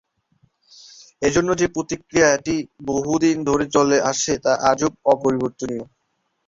এর 1.21 1.31
জন্য 1.35 1.49
যে 1.55 1.67
প্রক্রিয়াটি 1.75 2.55
বহুদিন 2.89 3.35
ধরে 3.49 3.65
চলে 3.75 3.97
আসছে, 4.09 4.33
তা 4.45 4.51
আজও 4.71 4.87
অপরিবর্তনীয়। 5.13 5.83